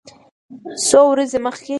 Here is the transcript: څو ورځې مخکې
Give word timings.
څو 0.87 0.99
ورځې 1.11 1.37
مخکې 1.45 1.69